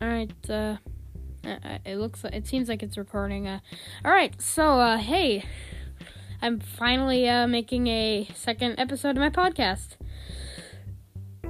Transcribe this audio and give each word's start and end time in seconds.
All 0.00 0.08
right. 0.08 0.50
Uh, 0.50 0.76
it 1.84 1.96
looks 1.96 2.22
like 2.22 2.34
it 2.34 2.46
seems 2.46 2.68
like 2.68 2.82
it's 2.82 2.98
recording. 2.98 3.46
Uh, 3.46 3.60
all 4.04 4.10
right. 4.10 4.40
So, 4.40 4.78
uh, 4.78 4.98
hey, 4.98 5.44
I'm 6.42 6.60
finally 6.60 7.28
uh, 7.28 7.46
making 7.46 7.86
a 7.86 8.28
second 8.34 8.78
episode 8.78 9.10
of 9.10 9.16
my 9.16 9.30
podcast. 9.30 9.96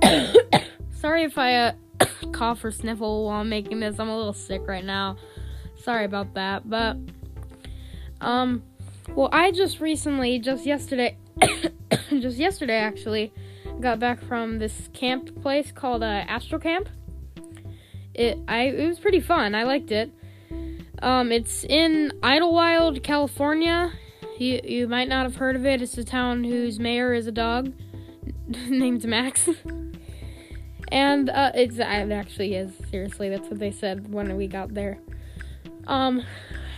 Sorry 0.92 1.24
if 1.24 1.36
I 1.38 1.54
uh, 1.54 1.72
cough 2.32 2.64
or 2.64 2.70
sniffle 2.70 3.24
while 3.24 3.40
I'm 3.40 3.48
making 3.48 3.80
this. 3.80 3.98
I'm 3.98 4.08
a 4.08 4.16
little 4.16 4.32
sick 4.32 4.62
right 4.66 4.84
now. 4.84 5.16
Sorry 5.82 6.04
about 6.04 6.34
that. 6.34 6.68
But, 6.68 6.98
um, 8.20 8.62
well, 9.10 9.28
I 9.32 9.50
just 9.50 9.80
recently, 9.80 10.38
just 10.38 10.66
yesterday, 10.66 11.16
just 12.10 12.38
yesterday 12.38 12.76
actually, 12.76 13.32
got 13.80 13.98
back 13.98 14.20
from 14.22 14.58
this 14.58 14.88
camp 14.92 15.42
place 15.42 15.72
called 15.72 16.02
uh, 16.04 16.24
Astro 16.28 16.60
Camp 16.60 16.88
it 18.16 18.38
I 18.48 18.62
it 18.62 18.88
was 18.88 18.98
pretty 18.98 19.20
fun. 19.20 19.54
I 19.54 19.64
liked 19.64 19.92
it. 19.92 20.10
Um, 21.02 21.30
it's 21.30 21.64
in 21.64 22.12
Idyllwild, 22.22 23.02
California. 23.02 23.92
You 24.38 24.60
you 24.64 24.88
might 24.88 25.08
not 25.08 25.24
have 25.24 25.36
heard 25.36 25.56
of 25.56 25.66
it. 25.66 25.82
It's 25.82 25.96
a 25.98 26.04
town 26.04 26.44
whose 26.44 26.78
mayor 26.80 27.12
is 27.14 27.26
a 27.26 27.32
dog 27.32 27.72
named 28.68 29.04
Max. 29.04 29.48
and 30.88 31.28
uh, 31.30 31.52
it's 31.54 31.76
it 31.76 31.82
actually 31.82 32.54
is 32.54 32.72
seriously. 32.90 33.28
That's 33.28 33.48
what 33.48 33.58
they 33.58 33.70
said 33.70 34.12
when 34.12 34.36
we 34.36 34.46
got 34.46 34.74
there. 34.74 34.98
Um, 35.86 36.24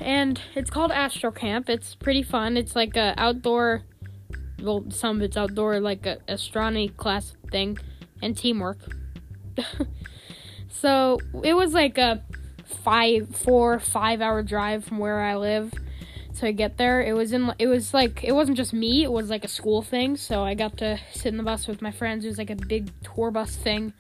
and 0.00 0.40
it's 0.54 0.70
called 0.70 0.92
Astro 0.92 1.30
Camp. 1.30 1.68
It's 1.68 1.94
pretty 1.94 2.22
fun. 2.22 2.56
It's 2.56 2.76
like 2.76 2.96
a 2.96 3.14
outdoor. 3.16 3.82
Well, 4.60 4.86
some 4.90 5.18
of 5.18 5.22
it's 5.22 5.36
outdoor, 5.36 5.78
like 5.78 6.04
a 6.04 6.18
astronomy 6.26 6.88
class 6.88 7.36
thing, 7.52 7.78
and 8.20 8.36
teamwork. 8.36 8.78
So 10.68 11.18
it 11.42 11.54
was 11.54 11.72
like 11.74 11.98
a 11.98 12.22
five, 12.64 13.34
four, 13.34 13.78
five 13.78 14.20
hour 14.20 14.42
drive 14.42 14.84
from 14.84 14.98
where 14.98 15.20
I 15.20 15.36
live 15.36 15.72
to 16.38 16.52
get 16.52 16.76
there. 16.76 17.00
It 17.00 17.14
was 17.14 17.32
in, 17.32 17.52
it 17.58 17.66
was 17.66 17.92
like, 17.92 18.22
it 18.22 18.32
wasn't 18.32 18.56
just 18.56 18.72
me, 18.72 19.02
it 19.02 19.10
was 19.10 19.30
like 19.30 19.44
a 19.44 19.48
school 19.48 19.82
thing. 19.82 20.16
So 20.16 20.44
I 20.44 20.54
got 20.54 20.76
to 20.78 20.98
sit 21.12 21.28
in 21.28 21.36
the 21.36 21.42
bus 21.42 21.66
with 21.66 21.82
my 21.82 21.90
friends. 21.90 22.24
It 22.24 22.28
was 22.28 22.38
like 22.38 22.50
a 22.50 22.56
big 22.56 22.90
tour 23.02 23.30
bus 23.30 23.56
thing, 23.56 23.92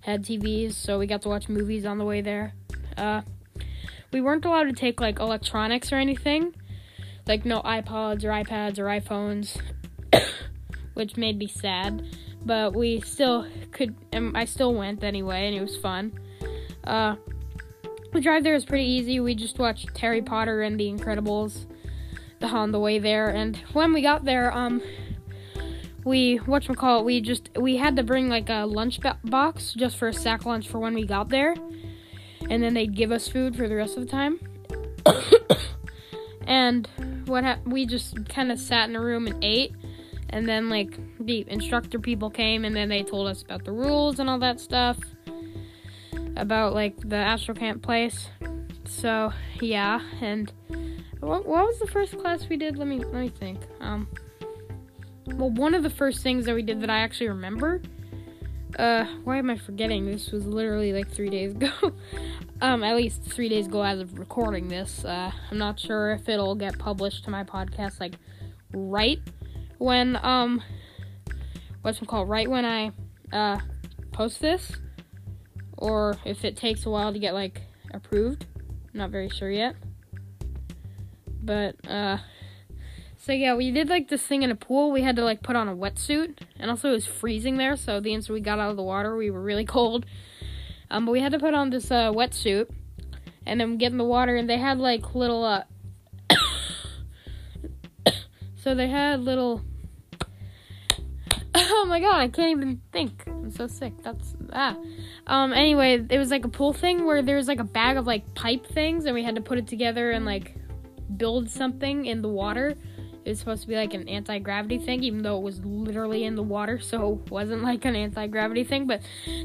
had 0.00 0.24
TVs, 0.24 0.74
so 0.74 0.98
we 0.98 1.06
got 1.06 1.22
to 1.22 1.28
watch 1.28 1.48
movies 1.48 1.84
on 1.84 1.98
the 1.98 2.04
way 2.04 2.20
there. 2.20 2.54
Uh, 2.96 3.22
we 4.12 4.20
weren't 4.20 4.44
allowed 4.44 4.64
to 4.64 4.72
take 4.72 5.00
like 5.00 5.18
electronics 5.18 5.92
or 5.92 5.96
anything, 5.96 6.54
like 7.26 7.44
no 7.44 7.60
iPods 7.62 8.24
or 8.24 8.28
iPads 8.28 8.78
or 8.78 8.84
iPhones, 8.84 9.58
which 10.94 11.16
made 11.16 11.38
me 11.38 11.46
sad 11.46 12.06
but 12.44 12.74
we 12.74 13.00
still 13.00 13.46
could. 13.70 13.94
Um, 14.12 14.32
I 14.34 14.44
still 14.44 14.74
went 14.74 15.04
anyway, 15.04 15.46
and 15.46 15.56
it 15.56 15.60
was 15.60 15.76
fun. 15.76 16.18
Uh, 16.84 17.16
the 18.12 18.20
drive 18.20 18.44
there 18.44 18.54
was 18.54 18.64
pretty 18.64 18.84
easy. 18.84 19.20
We 19.20 19.34
just 19.34 19.58
watched 19.58 19.96
Harry 19.98 20.22
Potter 20.22 20.62
and 20.62 20.78
The 20.78 20.90
Incredibles 20.92 21.66
on 22.42 22.72
the 22.72 22.80
way 22.80 22.98
there, 22.98 23.28
and 23.28 23.56
when 23.72 23.92
we 23.92 24.02
got 24.02 24.24
there, 24.24 24.52
um, 24.52 24.82
we 26.04 26.36
what 26.36 26.68
we 26.68 26.74
call 26.74 27.00
it? 27.00 27.04
We 27.04 27.20
just 27.20 27.50
we 27.56 27.76
had 27.76 27.96
to 27.96 28.02
bring 28.02 28.28
like 28.28 28.48
a 28.48 28.64
lunch 28.66 29.00
box 29.24 29.72
just 29.74 29.96
for 29.96 30.08
a 30.08 30.12
sack 30.12 30.44
lunch 30.44 30.68
for 30.68 30.78
when 30.78 30.94
we 30.94 31.06
got 31.06 31.28
there, 31.28 31.54
and 32.50 32.62
then 32.62 32.74
they'd 32.74 32.94
give 32.94 33.12
us 33.12 33.28
food 33.28 33.56
for 33.56 33.68
the 33.68 33.76
rest 33.76 33.96
of 33.96 34.04
the 34.04 34.10
time. 34.10 34.40
and 36.46 36.88
what 37.26 37.44
ha- 37.44 37.58
we 37.64 37.86
just 37.86 38.28
kind 38.28 38.50
of 38.50 38.58
sat 38.58 38.88
in 38.88 38.96
a 38.96 39.00
room 39.00 39.26
and 39.26 39.42
ate 39.44 39.72
and 40.32 40.48
then 40.48 40.70
like 40.70 40.98
the 41.20 41.44
instructor 41.48 41.98
people 41.98 42.30
came 42.30 42.64
and 42.64 42.74
then 42.74 42.88
they 42.88 43.02
told 43.02 43.28
us 43.28 43.42
about 43.42 43.64
the 43.64 43.72
rules 43.72 44.18
and 44.18 44.28
all 44.28 44.38
that 44.38 44.58
stuff. 44.58 44.98
About 46.36 46.72
like 46.72 46.96
the 47.08 47.16
astro 47.16 47.54
camp 47.54 47.82
place. 47.82 48.28
So 48.86 49.32
yeah 49.60 50.00
and 50.20 50.50
what, 51.20 51.46
what 51.46 51.66
was 51.66 51.78
the 51.78 51.86
first 51.86 52.18
class 52.18 52.48
we 52.48 52.56
did? 52.56 52.78
Let 52.78 52.88
me 52.88 52.98
let 52.98 53.14
me 53.14 53.28
think. 53.28 53.60
Um 53.80 54.08
well 55.26 55.50
one 55.50 55.74
of 55.74 55.82
the 55.82 55.90
first 55.90 56.22
things 56.22 56.46
that 56.46 56.54
we 56.54 56.62
did 56.62 56.80
that 56.80 56.90
i 56.90 56.98
actually 56.98 57.28
remember 57.28 57.80
uh 58.78 59.04
why 59.24 59.36
am 59.36 59.50
i 59.50 59.56
forgetting? 59.56 60.06
This 60.06 60.32
was 60.32 60.46
literally 60.46 60.92
like 60.94 61.08
three 61.10 61.30
days 61.30 61.52
ago. 61.52 61.70
Um 62.62 62.84
at 62.84 62.94
least 62.94 63.24
three 63.24 63.48
days 63.48 63.66
ago 63.66 63.82
as 63.82 63.98
of 63.98 64.20
recording 64.20 64.68
this 64.68 65.04
uh 65.04 65.32
i'm 65.50 65.58
not 65.58 65.80
sure 65.80 66.12
if 66.12 66.28
it'll 66.28 66.54
get 66.54 66.78
published 66.78 67.24
to 67.24 67.30
my 67.30 67.42
podcast 67.42 67.98
like 67.98 68.14
right 68.72 69.18
when 69.82 70.16
um 70.22 70.62
what's 71.82 72.00
it 72.00 72.06
called 72.06 72.28
right 72.28 72.48
when 72.48 72.64
I 72.64 72.92
uh 73.32 73.58
post 74.12 74.40
this 74.40 74.76
or 75.76 76.16
if 76.24 76.44
it 76.44 76.56
takes 76.56 76.86
a 76.86 76.90
while 76.90 77.12
to 77.12 77.18
get 77.18 77.34
like 77.34 77.62
approved. 77.92 78.46
Not 78.94 79.10
very 79.10 79.28
sure 79.28 79.50
yet. 79.50 79.74
But 81.42 81.74
uh 81.88 82.18
so 83.16 83.32
yeah, 83.32 83.56
we 83.56 83.72
did 83.72 83.88
like 83.88 84.08
this 84.08 84.22
thing 84.22 84.42
in 84.42 84.52
a 84.52 84.54
pool. 84.54 84.92
We 84.92 85.02
had 85.02 85.16
to 85.16 85.24
like 85.24 85.42
put 85.42 85.56
on 85.56 85.68
a 85.68 85.74
wetsuit 85.74 86.38
and 86.60 86.70
also 86.70 86.90
it 86.90 86.92
was 86.92 87.06
freezing 87.06 87.56
there, 87.56 87.76
so 87.76 87.98
the 87.98 88.14
instant 88.14 88.34
we 88.34 88.40
got 88.40 88.60
out 88.60 88.70
of 88.70 88.76
the 88.76 88.82
water, 88.84 89.16
we 89.16 89.30
were 89.32 89.42
really 89.42 89.64
cold. 89.76 90.06
Um 90.92 91.06
but 91.06 91.12
we 91.12 91.20
had 91.20 91.32
to 91.32 91.40
put 91.40 91.54
on 91.54 91.70
this 91.70 91.90
uh 91.90 92.12
wetsuit 92.12 92.70
and 93.44 93.60
then 93.60 93.78
get 93.78 93.90
in 93.90 93.98
the 93.98 94.04
water 94.04 94.36
and 94.36 94.48
they 94.48 94.58
had 94.58 94.78
like 94.78 95.16
little 95.16 95.44
uh 95.44 95.64
so 98.54 98.76
they 98.76 98.86
had 98.86 99.20
little 99.20 99.62
oh 101.74 101.86
my 101.86 102.00
god, 102.00 102.16
I 102.16 102.28
can't 102.28 102.50
even 102.50 102.82
think. 102.92 103.24
I'm 103.26 103.50
so 103.50 103.66
sick. 103.66 103.94
That's 104.02 104.34
ah. 104.52 104.76
Um. 105.26 105.54
Anyway, 105.54 106.04
it 106.10 106.18
was 106.18 106.30
like 106.30 106.44
a 106.44 106.48
pool 106.48 106.74
thing 106.74 107.06
where 107.06 107.22
there 107.22 107.36
was 107.36 107.48
like 107.48 107.60
a 107.60 107.64
bag 107.64 107.96
of 107.96 108.06
like 108.06 108.34
pipe 108.34 108.66
things, 108.66 109.06
and 109.06 109.14
we 109.14 109.22
had 109.22 109.36
to 109.36 109.40
put 109.40 109.56
it 109.56 109.66
together 109.66 110.10
and 110.10 110.26
like 110.26 110.54
build 111.16 111.48
something 111.48 112.04
in 112.04 112.20
the 112.20 112.28
water. 112.28 112.74
It 113.24 113.28
was 113.28 113.38
supposed 113.38 113.62
to 113.62 113.68
be 113.68 113.76
like 113.76 113.94
an 113.94 114.06
anti 114.06 114.38
gravity 114.38 114.78
thing, 114.78 115.02
even 115.02 115.22
though 115.22 115.38
it 115.38 115.42
was 115.42 115.64
literally 115.64 116.24
in 116.24 116.34
the 116.34 116.42
water, 116.42 116.78
so 116.78 117.20
it 117.24 117.30
wasn't 117.30 117.62
like 117.62 117.86
an 117.86 117.96
anti 117.96 118.26
gravity 118.26 118.64
thing. 118.64 118.86
But 118.86 119.00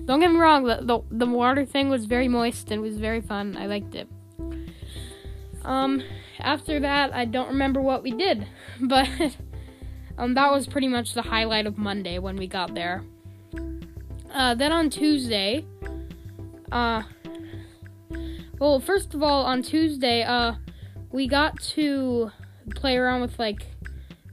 don't 0.06 0.20
get 0.20 0.30
me 0.30 0.38
wrong, 0.38 0.66
the, 0.66 0.80
the 0.82 1.00
the 1.12 1.28
water 1.28 1.66
thing 1.66 1.88
was 1.88 2.06
very 2.06 2.28
moist 2.28 2.72
and 2.72 2.82
was 2.82 2.98
very 2.98 3.22
fun. 3.22 3.56
I 3.56 3.68
liked 3.68 3.96
it. 3.96 4.10
Um. 5.64 6.04
After 6.40 6.80
that, 6.82 7.14
I 7.16 7.26
don't 7.26 7.48
remember 7.48 7.82
what 7.82 8.04
we 8.04 8.12
did, 8.12 8.46
but. 8.82 9.08
Um, 10.18 10.34
that 10.34 10.52
was 10.52 10.68
pretty 10.68 10.88
much 10.88 11.14
the 11.14 11.22
highlight 11.22 11.68
of 11.68 11.78
Monday 11.78 12.20
when 12.20 12.36
we 12.36 12.48
got 12.48 12.74
there. 12.74 13.04
Uh, 14.34 14.56
then 14.56 14.72
on 14.72 14.90
Tuesday, 14.90 15.66
uh, 16.72 17.04
well, 18.60 18.80
first 18.80 19.14
of 19.14 19.22
all, 19.22 19.46
on 19.46 19.62
Tuesday, 19.62 20.24
uh, 20.24 20.54
we 21.12 21.28
got 21.28 21.60
to 21.62 22.32
play 22.76 22.98
around 22.98 23.22
with 23.22 23.38
like, 23.40 23.66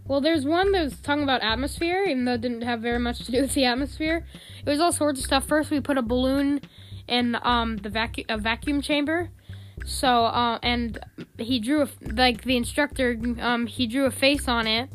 well, 0.06 0.20
there's 0.20 0.44
one 0.44 0.72
that 0.72 0.84
was 0.84 1.00
talking 1.00 1.22
about 1.22 1.42
atmosphere, 1.42 2.04
even 2.04 2.24
though 2.24 2.34
it 2.34 2.40
didn't 2.40 2.62
have 2.62 2.80
very 2.80 2.98
much 2.98 3.24
to 3.24 3.32
do 3.32 3.42
with 3.42 3.54
the 3.54 3.64
atmosphere. 3.64 4.26
It 4.64 4.68
was 4.68 4.80
all 4.80 4.92
sorts 4.92 5.20
of 5.20 5.26
stuff. 5.26 5.46
First, 5.46 5.70
we 5.70 5.80
put 5.80 5.98
a 5.98 6.02
balloon 6.02 6.60
in 7.06 7.36
um 7.42 7.76
the 7.78 7.90
vacuum 7.90 8.26
a 8.28 8.38
vacuum 8.38 8.80
chamber. 8.80 9.30
So, 9.84 10.24
uh, 10.24 10.58
and 10.62 10.98
he 11.38 11.58
drew 11.58 11.82
a, 11.82 11.88
like 12.12 12.44
the 12.44 12.56
instructor, 12.56 13.18
um, 13.40 13.66
he 13.66 13.86
drew 13.86 14.06
a 14.06 14.10
face 14.10 14.48
on 14.48 14.66
it 14.66 14.88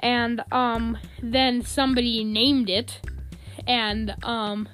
and 0.00 0.42
um, 0.52 0.98
then 1.22 1.62
somebody 1.62 2.24
named 2.24 2.68
it, 2.68 3.00
and 3.66 4.14
um, 4.22 4.68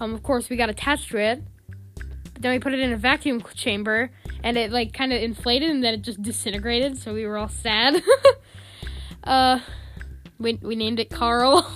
um, 0.00 0.14
of 0.14 0.22
course 0.22 0.48
we 0.48 0.56
got 0.56 0.70
attached 0.70 1.10
to 1.10 1.18
it. 1.18 1.42
But 1.94 2.42
then 2.42 2.52
we 2.52 2.58
put 2.58 2.72
it 2.72 2.80
in 2.80 2.92
a 2.92 2.96
vacuum 2.96 3.42
chamber, 3.54 4.10
and 4.42 4.56
it 4.56 4.70
like 4.70 4.92
kind 4.92 5.12
of 5.12 5.22
inflated, 5.22 5.70
and 5.70 5.82
then 5.82 5.94
it 5.94 6.02
just 6.02 6.22
disintegrated. 6.22 6.98
So 6.98 7.14
we 7.14 7.26
were 7.26 7.36
all 7.36 7.48
sad. 7.48 8.02
uh, 9.24 9.60
we 10.38 10.58
we 10.62 10.76
named 10.76 10.98
it 10.98 11.10
Carl. 11.10 11.70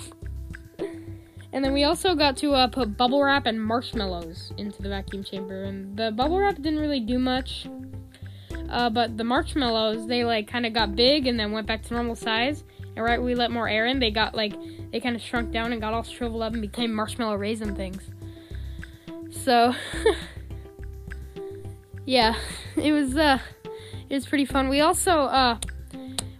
and 1.53 1.63
then 1.63 1.73
we 1.73 1.83
also 1.83 2.15
got 2.15 2.37
to 2.37 2.53
uh, 2.53 2.67
put 2.67 2.97
bubble 2.97 3.23
wrap 3.23 3.45
and 3.45 3.61
marshmallows 3.61 4.51
into 4.57 4.81
the 4.81 4.89
vacuum 4.89 5.23
chamber, 5.23 5.63
and 5.63 5.95
the 5.95 6.11
bubble 6.11 6.39
wrap 6.39 6.55
didn't 6.55 6.79
really 6.79 6.99
do 6.99 7.19
much. 7.19 7.67
Uh, 8.69 8.89
but 8.89 9.17
the 9.17 9.23
marshmallows, 9.23 10.07
they 10.07 10.23
like 10.25 10.47
kind 10.47 10.65
of 10.65 10.73
got 10.73 10.95
big 10.95 11.27
and 11.27 11.39
then 11.39 11.51
went 11.51 11.67
back 11.67 11.83
to 11.83 11.93
normal 11.93 12.15
size. 12.15 12.63
And 12.95 13.05
right, 13.05 13.21
we 13.21 13.35
let 13.35 13.51
more 13.51 13.69
air 13.69 13.85
in, 13.85 13.99
they 13.99 14.11
got 14.11 14.35
like 14.35 14.53
they 14.91 14.99
kind 14.99 15.15
of 15.15 15.21
shrunk 15.21 15.51
down 15.51 15.71
and 15.71 15.81
got 15.81 15.93
all 15.93 16.03
shriveled 16.03 16.41
up 16.41 16.53
and 16.53 16.61
became 16.61 16.93
marshmallow 16.93 17.35
raisin 17.35 17.75
things. 17.75 18.03
So, 19.29 19.73
yeah, 22.05 22.35
it 22.75 22.91
was 22.91 23.15
uh, 23.15 23.39
it 24.09 24.13
was 24.13 24.25
pretty 24.25 24.45
fun. 24.45 24.69
We 24.69 24.81
also 24.81 25.11
uh, 25.11 25.59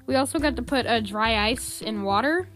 we 0.05 0.15
also 0.15 0.39
got 0.39 0.55
to 0.55 0.61
put 0.61 0.85
a 0.85 0.95
uh, 0.95 0.99
dry 0.99 1.47
ice 1.49 1.81
in 1.81 2.03
water, 2.03 2.49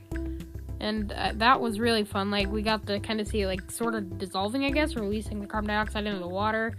and 0.79 1.11
uh, 1.11 1.33
that 1.35 1.61
was 1.61 1.79
really 1.79 2.03
fun. 2.03 2.31
Like 2.31 2.51
we 2.51 2.61
got 2.61 2.87
to 2.87 2.99
kind 2.99 3.21
of 3.21 3.27
see 3.27 3.45
like 3.45 3.69
sort 3.69 3.93
of 3.93 4.17
dissolving, 4.17 4.65
I 4.65 4.71
guess, 4.71 4.95
releasing 4.95 5.39
the 5.41 5.47
carbon 5.47 5.69
dioxide 5.69 6.05
into 6.05 6.19
the 6.19 6.27
water. 6.27 6.75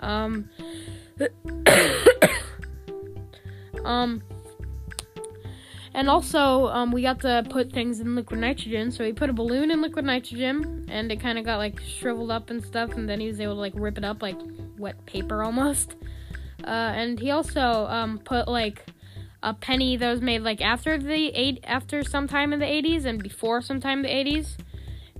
Um, 0.00 0.50
um, 3.84 4.22
And 5.92 6.08
also, 6.08 6.68
um, 6.68 6.92
we 6.92 7.02
got 7.02 7.20
to 7.20 7.44
put 7.50 7.72
things 7.72 8.00
in 8.00 8.14
liquid 8.14 8.40
nitrogen. 8.40 8.92
So 8.92 9.04
he 9.04 9.12
put 9.12 9.28
a 9.28 9.32
balloon 9.32 9.70
in 9.70 9.82
liquid 9.82 10.04
nitrogen, 10.04 10.86
and 10.88 11.10
it 11.10 11.20
kind 11.20 11.38
of 11.38 11.44
got 11.44 11.56
like 11.56 11.80
shriveled 11.80 12.30
up 12.30 12.50
and 12.50 12.64
stuff. 12.64 12.92
And 12.92 13.08
then 13.08 13.20
he 13.20 13.26
was 13.26 13.40
able 13.40 13.54
to 13.54 13.60
like 13.60 13.72
rip 13.74 13.98
it 13.98 14.04
up 14.04 14.22
like 14.22 14.38
wet 14.78 15.04
paper 15.06 15.42
almost. 15.42 15.96
Uh, 16.64 16.92
and 16.94 17.18
he 17.18 17.30
also 17.30 17.60
um, 17.60 18.18
put 18.18 18.46
like 18.46 18.86
a 19.42 19.52
penny 19.52 19.96
that 19.96 20.10
was 20.10 20.20
made 20.20 20.42
like 20.42 20.60
after 20.60 20.98
the 20.98 21.32
eight 21.34 21.58
after 21.64 22.04
sometime 22.04 22.52
in 22.52 22.60
the 22.60 22.66
80s 22.66 23.06
and 23.06 23.22
before 23.22 23.60
sometime 23.60 24.04
in 24.04 24.24
the 24.24 24.32
80s. 24.32 24.56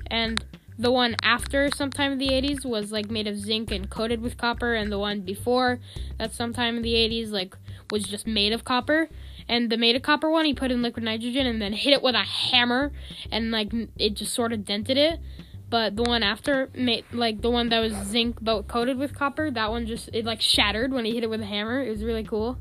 And 0.06 0.44
the 0.80 0.90
one 0.90 1.14
after 1.22 1.70
sometime 1.70 2.12
in 2.12 2.18
the 2.18 2.28
80s 2.28 2.64
was 2.64 2.90
like 2.90 3.10
made 3.10 3.26
of 3.26 3.36
zinc 3.36 3.70
and 3.70 3.90
coated 3.90 4.22
with 4.22 4.38
copper, 4.38 4.74
and 4.74 4.90
the 4.90 4.98
one 4.98 5.20
before 5.20 5.78
that 6.18 6.32
sometime 6.32 6.78
in 6.78 6.82
the 6.82 6.94
80s 6.94 7.30
like 7.30 7.54
was 7.90 8.04
just 8.04 8.26
made 8.26 8.52
of 8.54 8.64
copper. 8.64 9.08
And 9.46 9.68
the 9.68 9.76
made 9.76 9.94
of 9.96 10.02
copper 10.02 10.30
one 10.30 10.46
he 10.46 10.54
put 10.54 10.70
in 10.70 10.80
liquid 10.80 11.04
nitrogen 11.04 11.46
and 11.46 11.60
then 11.60 11.74
hit 11.74 11.92
it 11.92 12.02
with 12.02 12.14
a 12.14 12.22
hammer 12.22 12.92
and 13.30 13.50
like 13.50 13.72
it 13.98 14.14
just 14.14 14.32
sort 14.32 14.54
of 14.54 14.64
dented 14.64 14.96
it. 14.96 15.20
But 15.68 15.96
the 15.96 16.02
one 16.02 16.22
after 16.22 16.70
made 16.74 17.04
like 17.12 17.42
the 17.42 17.50
one 17.50 17.68
that 17.68 17.80
was 17.80 17.92
zinc 17.92 18.38
but 18.40 18.66
coated 18.66 18.96
with 18.96 19.14
copper 19.14 19.50
that 19.50 19.70
one 19.70 19.86
just 19.86 20.08
it 20.14 20.24
like 20.24 20.40
shattered 20.40 20.92
when 20.92 21.04
he 21.04 21.14
hit 21.14 21.24
it 21.24 21.30
with 21.30 21.42
a 21.42 21.46
hammer. 21.46 21.82
It 21.82 21.90
was 21.90 22.02
really 22.02 22.24
cool. 22.24 22.58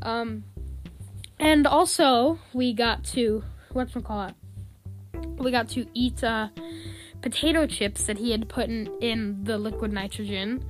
Um 0.00 0.44
and 1.38 1.66
also 1.66 2.38
we 2.54 2.72
got 2.72 3.04
to 3.04 3.44
what's 3.72 3.92
call 3.92 4.28
it 4.28 4.34
we 5.38 5.50
got 5.50 5.68
to 5.70 5.86
eat 5.94 6.22
uh 6.24 6.48
potato 7.22 7.66
chips 7.66 8.04
that 8.04 8.18
he 8.18 8.32
had 8.32 8.48
put 8.48 8.68
in, 8.68 8.88
in 9.00 9.44
the 9.44 9.56
liquid 9.56 9.92
nitrogen 9.92 10.64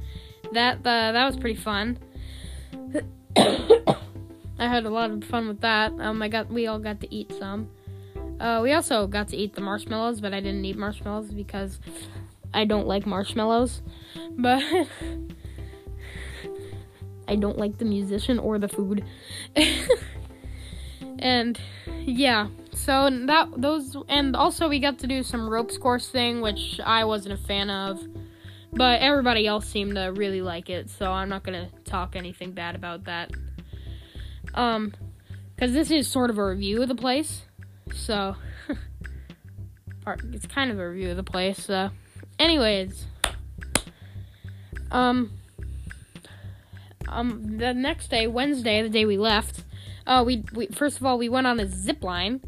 that 0.52 0.78
uh, 0.78 1.12
that 1.12 1.26
was 1.26 1.37
pretty 1.37 1.58
fun 1.58 1.99
I 3.37 4.69
had 4.69 4.84
a 4.84 4.90
lot 4.90 5.10
of 5.10 5.25
fun 5.25 5.49
with 5.49 5.60
that. 5.62 5.93
Um, 5.99 6.22
I 6.22 6.28
got 6.28 6.50
we 6.50 6.66
all 6.66 6.78
got 6.78 7.00
to 7.00 7.14
eat 7.14 7.32
some. 7.38 7.70
Uh, 8.38 8.60
we 8.62 8.72
also 8.72 9.06
got 9.06 9.28
to 9.28 9.37
eat 9.37 9.54
the 9.54 9.60
marshmallows, 9.60 10.20
but 10.20 10.34
I 10.34 10.40
didn't 10.40 10.64
eat 10.64 10.76
marshmallows 10.76 11.31
because 11.31 11.81
I 12.52 12.64
don't 12.64 12.87
like 12.87 13.06
marshmallows. 13.06 13.82
But 14.31 14.62
I 17.28 17.37
don't 17.37 17.58
like 17.58 17.78
the 17.78 17.84
musician 17.84 18.38
or 18.38 18.58
the 18.58 18.69
food. 18.69 19.04
and 21.19 21.58
yeah, 22.04 22.49
so 22.84 23.08
that 23.26 23.49
those 23.56 23.96
and 24.08 24.34
also 24.34 24.69
we 24.69 24.81
got 24.81 24.99
to 24.99 25.06
do 25.06 25.23
some 25.23 25.49
ropes 25.49 25.79
course 25.79 26.08
thing, 26.08 26.40
which 26.40 26.81
I 26.84 27.05
wasn't 27.05 27.34
a 27.34 27.37
fan 27.37 27.70
of. 27.70 28.00
But 28.73 29.02
everybody 29.02 29.46
else 29.46 29.69
seemed 29.69 29.96
to 29.96 30.06
really 30.06 30.40
like 30.40 30.70
it, 30.70 30.90
so 30.90 31.12
I'm 31.12 31.29
not 31.29 31.44
gonna 31.44 31.69
talk 31.84 32.17
anything 32.17 32.52
bad 32.52 32.75
about 32.75 33.05
that. 33.05 33.31
Um, 34.55 34.94
because 35.55 35.73
this 35.75 35.90
is 35.90 36.08
sort 36.08 36.31
of 36.31 36.38
a 36.38 36.44
review 36.44 36.82
of 36.82 36.88
the 36.88 36.94
place, 36.94 37.43
so 37.94 38.34
it's 40.32 40.46
kind 40.46 40.73
of 40.73 40.81
a 40.81 40.88
review 40.88 41.11
of 41.11 41.17
the 41.17 41.23
place. 41.23 41.64
So, 41.64 41.90
anyways, 42.38 43.06
um, 44.90 45.31
um, 47.06 47.58
the 47.58 47.75
next 47.75 48.11
day, 48.11 48.26
Wednesday, 48.26 48.82
the 48.82 48.88
day 48.88 49.05
we 49.05 49.19
left, 49.19 49.62
uh, 50.06 50.25
we 50.26 50.44
we 50.52 50.67
first 50.69 50.96
of 50.96 51.06
all 51.06 51.17
we 51.17 51.28
went 51.28 51.46
on 51.46 51.61
a 51.61 51.69
zip 51.69 52.02
line. 52.02 52.40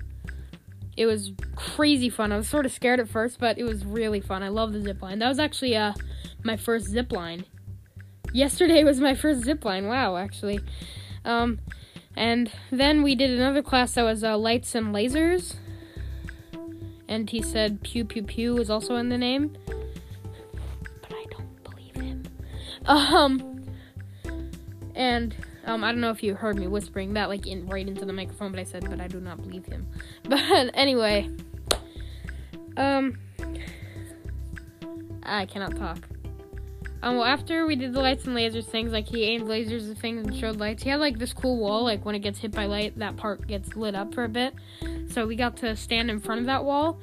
It 0.97 1.07
was 1.07 1.33
crazy 1.57 2.09
fun. 2.09 2.33
I 2.33 2.37
was 2.37 2.49
sort 2.49 2.67
of 2.67 2.73
scared 2.73 3.01
at 3.01 3.09
first, 3.09 3.39
but 3.39 3.59
it 3.59 3.65
was 3.65 3.85
really 3.85 4.21
fun. 4.21 4.43
I 4.43 4.49
love 4.49 4.73
the 4.73 4.81
zip 4.81 5.03
line. 5.03 5.19
That 5.19 5.29
was 5.29 5.39
actually 5.39 5.77
uh 5.77 5.95
my 6.43 6.57
first 6.57 6.87
zip 6.87 7.13
line. 7.13 7.45
Yesterday 8.33 8.85
was 8.85 9.01
my 9.01 9.15
first 9.15 9.45
zip 9.45 9.65
line. 9.65 9.87
Wow, 9.87 10.17
actually. 10.17 10.61
Um, 11.25 11.61
and 12.17 12.51
then 12.71 13.03
we 13.03 13.15
did 13.15 13.31
another 13.31 13.63
class 13.63 13.95
that 13.95 14.03
was 14.03 14.23
uh, 14.23 14.37
lights 14.37 14.75
and 14.75 14.95
lasers. 14.95 15.57
And 17.09 17.29
he 17.31 17.43
said 17.43 17.83
pew 17.83 18.05
pew 18.05 18.23
pew 18.23 18.55
was 18.55 18.71
also 18.71 18.97
in 18.97 19.09
the 19.09 19.19
name. 19.19 19.57
But 19.67 21.13
I 21.13 21.27
don't 21.31 21.65
believe 21.65 21.95
him. 21.97 22.23
Um 22.87 23.51
and 24.95 25.35
um 25.67 25.85
I 25.85 25.93
don't 25.93 26.01
know 26.01 26.11
if 26.11 26.23
you 26.23 26.35
heard 26.35 26.59
me 26.59 26.67
whispering 26.67 27.15
that 27.15 27.29
like 27.29 27.47
in 27.47 27.67
right 27.67 27.87
into 27.87 28.05
the 28.05 28.13
microphone, 28.13 28.51
but 28.51 28.61
I 28.61 28.65
said 28.65 28.89
but 28.89 29.01
I 29.01 29.09
do 29.09 29.21
not 29.21 29.43
believe 29.43 29.67
him. 29.67 29.87
But 30.29 30.71
anyway. 30.75 31.29
Um 32.77 33.19
I 35.23 35.47
cannot 35.47 35.77
talk. 35.77 35.99
Um, 37.05 37.17
well, 37.17 37.27
after 37.27 37.67
we 37.67 37.77
did 37.77 37.93
the 37.93 38.01
lights 38.01 38.25
and 38.25 38.35
lasers 38.35 38.65
things, 38.65 38.91
like 38.91 39.07
he 39.07 39.25
aimed 39.25 39.47
lasers 39.47 39.85
and 39.85 39.99
things 39.99 40.27
and 40.27 40.35
showed 40.35 40.57
lights, 40.57 40.83
he 40.83 40.89
had 40.89 41.01
like 41.01 41.19
this 41.19 41.35
cool 41.35 41.59
wall. 41.59 41.85
Like 41.85 42.03
when 42.07 42.15
it 42.15 42.21
gets 42.21 42.39
hit 42.39 42.53
by 42.53 42.65
light, 42.65 42.99
that 42.99 43.19
part 43.19 43.47
gets 43.47 43.77
lit 43.77 43.95
up 43.95 44.15
for 44.15 44.25
a 44.25 44.29
bit. 44.29 44.55
So 45.11 45.27
we 45.27 45.37
got 45.37 45.59
to 45.59 45.77
stand 45.77 46.11
in 46.11 46.19
front 46.19 46.41
of 46.41 46.47
that 46.47 46.65
wall, 46.65 46.99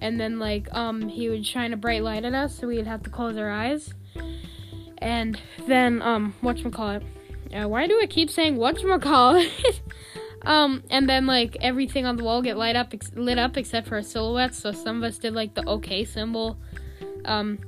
and 0.00 0.18
then 0.18 0.38
like 0.38 0.72
um 0.72 1.06
he 1.06 1.28
would 1.28 1.44
shine 1.44 1.74
a 1.74 1.76
bright 1.76 2.02
light 2.02 2.24
at 2.24 2.32
us, 2.32 2.58
so 2.58 2.66
we'd 2.66 2.86
have 2.86 3.02
to 3.02 3.10
close 3.10 3.36
our 3.36 3.50
eyes. 3.50 3.92
And 4.96 5.38
then 5.66 6.00
um 6.00 6.34
whatchamacallit? 6.42 7.04
Uh, 7.52 7.68
why 7.68 7.86
do 7.86 8.00
I 8.02 8.06
keep 8.06 8.30
saying 8.30 8.56
whatchamacallit? 8.56 9.80
um 10.44 10.82
and 10.90 11.08
then 11.08 11.26
like 11.26 11.56
everything 11.60 12.04
on 12.04 12.16
the 12.16 12.24
wall 12.24 12.42
get 12.42 12.56
light 12.56 12.74
up 12.74 12.92
ex- 12.92 13.12
lit 13.14 13.38
up 13.38 13.56
except 13.56 13.88
for 13.88 13.96
our 13.96 14.02
silhouettes. 14.02 14.58
So 14.58 14.72
some 14.72 14.98
of 14.98 15.04
us 15.04 15.18
did 15.18 15.34
like 15.34 15.54
the 15.54 15.64
OK 15.68 16.04
symbol. 16.04 16.56
Um 17.24 17.58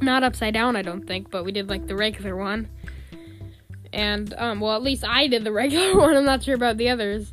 not 0.00 0.22
upside 0.22 0.52
down, 0.52 0.76
I 0.76 0.82
don't 0.82 1.06
think, 1.06 1.30
but 1.30 1.44
we 1.44 1.52
did 1.52 1.68
like 1.68 1.86
the 1.86 1.96
regular 1.96 2.36
one. 2.36 2.68
And 3.92 4.34
um 4.34 4.60
well, 4.60 4.76
at 4.76 4.82
least 4.82 5.04
I 5.04 5.26
did 5.26 5.44
the 5.44 5.52
regular 5.62 5.96
one. 5.96 6.16
I'm 6.16 6.24
not 6.24 6.42
sure 6.42 6.54
about 6.54 6.76
the 6.76 6.88
others. 6.88 7.32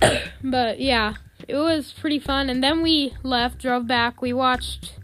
but 0.42 0.80
yeah, 0.80 1.14
it 1.46 1.56
was 1.56 1.92
pretty 1.92 2.18
fun 2.18 2.50
and 2.50 2.62
then 2.62 2.82
we 2.82 3.14
left, 3.22 3.58
drove 3.58 3.86
back. 3.86 4.20
We 4.20 4.32
watched 4.32 4.94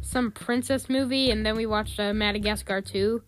some 0.00 0.30
princess 0.30 0.88
movie 0.88 1.30
and 1.30 1.44
then 1.44 1.56
we 1.56 1.66
watched 1.66 1.98
uh, 1.98 2.12
Madagascar 2.12 2.80
2. 2.80 3.22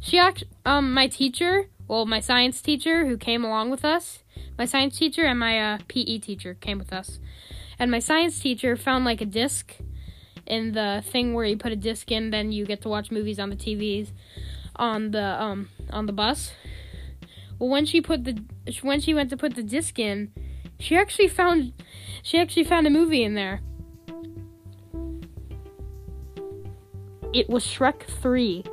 She 0.00 0.18
actually 0.18 0.50
um 0.64 0.92
my 0.92 1.08
teacher, 1.08 1.68
well, 1.88 2.06
my 2.06 2.20
science 2.20 2.60
teacher 2.60 3.06
who 3.06 3.16
came 3.16 3.44
along 3.44 3.70
with 3.70 3.84
us, 3.84 4.24
my 4.58 4.64
science 4.64 4.98
teacher 4.98 5.24
and 5.24 5.38
my 5.38 5.60
uh, 5.60 5.78
PE 5.88 6.18
teacher 6.18 6.54
came 6.54 6.78
with 6.78 6.92
us. 6.92 7.18
And 7.78 7.90
my 7.90 7.98
science 7.98 8.38
teacher 8.40 8.76
found 8.76 9.04
like 9.04 9.20
a 9.20 9.26
disc 9.26 9.74
in 10.46 10.72
the 10.72 11.02
thing 11.06 11.34
where 11.34 11.44
you 11.44 11.56
put 11.56 11.72
a 11.72 11.76
disc 11.76 12.10
in, 12.10 12.30
then 12.30 12.52
you 12.52 12.64
get 12.64 12.80
to 12.82 12.88
watch 12.88 13.10
movies 13.10 13.38
on 13.38 13.50
the 13.50 13.56
TVs 13.56 14.12
on 14.76 15.10
the 15.10 15.42
um 15.42 15.68
on 15.90 16.06
the 16.06 16.12
bus. 16.12 16.52
Well, 17.58 17.70
when 17.70 17.86
she 17.86 18.00
put 18.00 18.24
the 18.24 18.42
when 18.82 19.00
she 19.00 19.14
went 19.14 19.30
to 19.30 19.36
put 19.36 19.54
the 19.54 19.62
disc 19.62 19.98
in, 19.98 20.32
she 20.78 20.96
actually 20.96 21.28
found 21.28 21.72
she 22.22 22.38
actually 22.38 22.64
found 22.64 22.86
a 22.86 22.90
movie 22.90 23.22
in 23.22 23.34
there. 23.34 23.60
It 27.32 27.50
was 27.50 27.66
Shrek 27.66 28.04
3. 28.04 28.64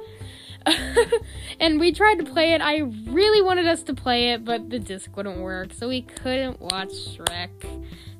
and 1.60 1.80
we 1.80 1.92
tried 1.92 2.20
to 2.20 2.26
play 2.26 2.54
it. 2.54 2.62
I 2.62 2.80
really 2.80 3.42
wanted 3.42 3.68
us 3.68 3.84
to 3.84 3.94
play 3.94 4.32
it, 4.32 4.46
but 4.46 4.70
the 4.70 4.80
disc 4.80 5.16
wouldn't 5.16 5.40
work, 5.40 5.74
so 5.74 5.88
we 5.88 6.02
couldn't 6.02 6.62
watch 6.62 6.92
Shrek. 6.92 7.50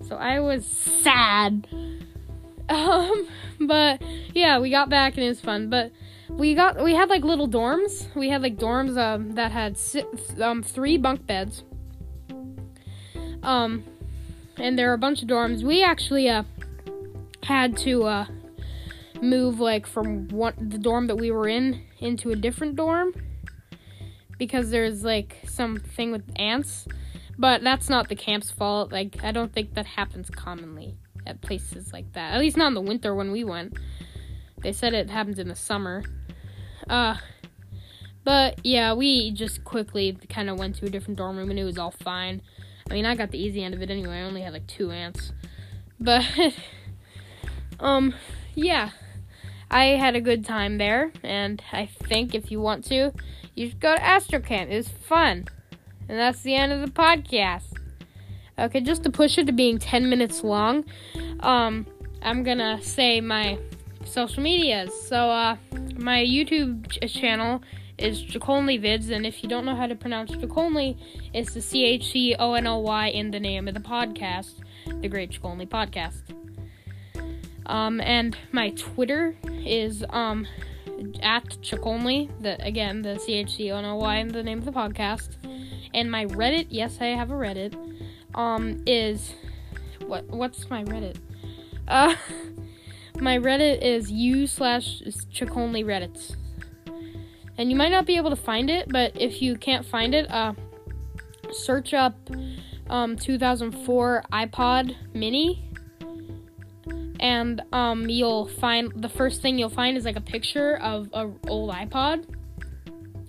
So 0.08 0.16
I 0.16 0.40
was 0.40 0.66
sad. 0.66 1.68
Um, 2.70 3.28
but 3.60 4.02
yeah, 4.34 4.58
we 4.58 4.70
got 4.70 4.90
back 4.90 5.16
and 5.16 5.24
it 5.26 5.28
was 5.28 5.42
fun. 5.42 5.70
But 5.70 5.92
we 6.30 6.56
got 6.56 6.82
we 6.82 6.96
had 6.96 7.10
like 7.10 7.24
little 7.24 7.48
dorms. 7.48 8.08
We 8.16 8.30
had 8.30 8.42
like 8.42 8.56
dorms 8.56 8.98
um 8.98 9.34
that 9.34 9.52
had 9.52 9.78
um 10.42 10.64
three 10.64 10.98
bunk 10.98 11.28
beds. 11.28 11.64
Um, 13.44 13.84
and 14.58 14.80
there 14.80 14.88
were 14.88 14.94
a 14.94 14.98
bunch 14.98 15.22
of 15.22 15.28
dorms. 15.28 15.62
We 15.62 15.84
actually 15.84 16.30
uh 16.30 16.44
had 17.44 17.78
to 17.80 18.04
uh 18.04 18.26
move 19.24 19.60
like 19.60 19.88
from 19.88 20.28
one 20.28 20.54
the 20.58 20.78
dorm 20.78 21.08
that 21.08 21.16
we 21.16 21.32
were 21.32 21.48
in 21.48 21.84
into 22.00 22.32
a 22.32 22.36
different 22.36 22.76
dorm 22.76 23.14
because 24.38 24.72
there's 24.72 25.04
like 25.04 25.38
something 25.48 26.12
with 26.12 26.24
ants. 26.36 26.88
But 27.38 27.64
that's 27.64 27.90
not 27.90 28.10
the 28.10 28.16
camp's 28.16 28.52
fault. 28.52 28.92
Like 28.92 29.24
I 29.24 29.32
don't 29.32 29.54
think 29.54 29.74
that 29.74 29.86
happens 29.86 30.30
commonly 30.30 30.98
at 31.26 31.42
places 31.42 31.92
like 31.94 32.14
that. 32.14 32.34
At 32.34 32.40
least 32.40 32.58
not 32.58 32.68
in 32.68 32.74
the 32.74 32.82
winter 32.82 33.16
when 33.16 33.32
we 33.32 33.44
went. 33.44 33.78
They 34.62 34.72
said 34.72 34.94
it 34.94 35.10
happens 35.10 35.40
in 35.40 35.48
the 35.48 35.56
summer. 35.56 36.04
Uh 36.90 37.16
but 38.24 38.60
yeah, 38.64 38.94
we 38.94 39.32
just 39.32 39.64
quickly 39.64 40.18
kind 40.30 40.50
of 40.50 40.58
went 40.58 40.76
to 40.78 40.86
a 40.86 40.90
different 40.90 41.18
dorm 41.18 41.38
room 41.38 41.50
and 41.50 41.60
it 41.60 41.64
was 41.64 41.78
all 41.78 41.92
fine. 41.92 42.42
I 42.90 42.94
mean, 42.94 43.06
I 43.06 43.16
got 43.16 43.32
the 43.32 43.40
easy 43.40 43.64
end 43.64 43.74
of 43.74 43.82
it 43.82 43.90
anyway. 43.90 44.20
I 44.20 44.24
only 44.24 44.42
had 44.42 44.54
like 44.54 44.68
two 44.68 44.92
ants. 44.92 45.34
But 46.00 46.26
um 47.80 48.14
yeah. 48.56 48.92
I 49.74 49.98
had 49.98 50.16
a 50.16 50.22
good 50.22 50.46
time 50.46 50.78
there 50.78 51.12
and 51.24 51.60
I 51.72 51.88
think 51.88 52.36
if 52.36 52.52
you 52.52 52.62
want 52.62 52.86
to, 52.86 53.12
you 53.56 53.70
should 53.70 53.80
go 53.80 53.96
to 53.96 54.02
Astrocamp. 54.02 54.70
It 54.70 54.78
was 54.78 54.88
fun. 54.88 55.46
And 56.08 56.20
that's 56.20 56.42
the 56.44 56.54
end 56.54 56.72
of 56.72 56.82
the 56.82 56.92
podcast. 56.92 57.74
Okay, 58.60 58.82
just 58.82 59.02
to 59.02 59.10
push 59.10 59.40
it 59.40 59.48
to 59.48 59.52
being 59.52 59.80
10 59.80 60.12
minutes 60.12 60.44
long, 60.44 60.86
um, 61.40 61.88
I'm 62.22 62.44
gonna 62.44 62.84
say 62.84 63.20
my 63.20 63.58
social 64.06 64.44
medias. 64.44 64.94
So, 65.08 65.18
uh, 65.32 65.56
my 65.98 66.24
YouTube 66.24 66.88
ch- 66.92 67.12
channel 67.12 67.64
is 67.98 68.22
Chaconly 68.22 68.80
Vids, 68.80 69.10
and 69.10 69.26
if 69.26 69.42
you 69.42 69.50
don't 69.50 69.66
know 69.66 69.76
how 69.76 69.88
to 69.88 69.96
pronounce 69.96 70.32
Chaconly, 70.32 70.98
it's 71.34 71.56
the 71.56 71.62
C 71.62 71.84
H 71.84 72.12
C 72.12 72.36
O 72.38 72.54
N 72.54 72.68
O 72.68 72.78
Y 72.78 73.08
in 73.08 73.32
the 73.32 73.40
name 73.40 73.68
of 73.68 73.74
the 73.74 73.80
podcast, 73.80 74.54
the 75.02 75.08
Great 75.08 75.32
Chaconly 75.32 75.66
Podcast. 75.66 76.43
Um, 77.66 78.02
and 78.02 78.38
my 78.52 78.70
Twitter 78.72 79.36
is 79.66 80.04
um 80.10 80.48
at 81.22 81.44
Chaconly, 81.62 82.30
the 82.42 82.64
again 82.64 83.02
the 83.02 83.18
C 83.20 83.34
H 83.34 83.56
C 83.56 83.72
O 83.72 83.78
N 83.78 83.86
O 83.86 83.96
Y 83.96 84.24
the 84.24 84.44
name 84.44 84.60
of 84.60 84.66
the 84.66 84.72
podcast, 84.72 85.38
and 85.94 86.12
my 86.12 86.26
Reddit, 86.26 86.68
yes, 86.70 86.98
I 87.02 87.08
have 87.08 87.32
a 87.32 87.36
Reddit, 87.36 87.76
um, 88.36 88.84
is 88.86 89.34
what 90.06 90.26
what's 90.28 90.70
my 90.70 90.84
Reddit? 90.84 91.18
Uh, 91.88 92.16
my 93.20 93.38
Reddit 93.38 93.82
is 93.82 94.12
u 94.12 94.48
slash 94.48 95.02
Chaconly 95.32 95.84
Reddits 95.84 96.36
and 97.58 97.70
you 97.70 97.76
might 97.76 97.90
not 97.90 98.06
be 98.06 98.18
able 98.18 98.30
to 98.30 98.36
find 98.36 98.70
it, 98.70 98.88
but 98.90 99.20
if 99.20 99.42
you 99.42 99.56
can't 99.56 99.86
find 99.86 100.16
it, 100.16 100.30
uh, 100.32 100.54
search 101.52 101.94
up 101.94 102.16
um, 102.90 103.16
2004 103.16 104.24
iPod 104.32 104.96
Mini, 105.14 105.64
and 107.24 107.62
um, 107.72 108.10
you'll 108.10 108.48
find 108.48 108.92
the 109.02 109.08
first 109.08 109.42
thing 109.42 109.58
you'll 109.58 109.70
find 109.70 109.96
is 109.96 110.04
like 110.04 110.18
a 110.18 110.22
picture 110.22 110.76
of 110.76 111.08
a 111.14 111.32
old 111.48 111.72
iPod, 111.72 112.26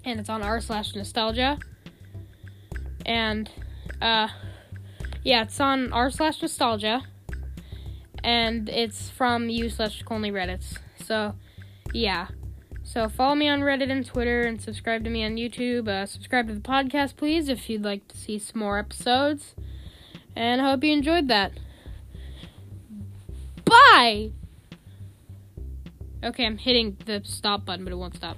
and 0.05 0.19
it's 0.19 0.29
on 0.29 0.43
r 0.43 0.61
slash 0.61 0.97
nostalgia, 0.97 1.59
and 3.07 3.49
uh, 4.03 4.27
yeah, 5.23 5.43
it's 5.43 5.61
on 5.61 5.93
r 5.93 6.11
slash 6.11 6.43
nostalgia, 6.43 7.03
and 8.25 8.69
it's 8.69 9.11
from 9.11 9.49
u 9.49 9.71
slash 9.71 10.03
only 10.11 10.33
Reddits. 10.33 10.79
So, 10.99 11.37
yeah. 11.93 12.27
So 12.83 13.09
follow 13.09 13.37
me 13.37 13.49
on 13.49 13.61
Reddit 13.61 13.91
and 13.91 14.05
Twitter 14.05 14.43
and 14.43 14.61
subscribe 14.61 15.05
to 15.05 15.11
me 15.11 15.25
on 15.25 15.37
YouTube. 15.37 15.89
Uh, 15.89 16.05
subscribe 16.05 16.49
to 16.49 16.55
the 16.55 16.61
podcast, 16.61 17.17
please, 17.17 17.49
if 17.49 17.71
you'd 17.71 17.85
like 17.85 18.07
to 18.09 18.17
see 18.17 18.39
some 18.39 18.61
more 18.61 18.79
episodes. 18.79 19.55
And 20.37 20.61
I 20.61 20.71
hope 20.71 20.85
you 20.85 20.93
enjoyed 20.93 21.29
that. 21.29 21.53
Bye! 23.95 24.33
Okay, 26.25 26.45
I'm 26.45 26.59
hitting 26.59 26.97
the 27.07 27.21
stop 27.23 27.65
button, 27.65 27.85
but 27.85 27.93
it 27.93 27.97
won't 27.97 28.17
stop. 28.17 28.37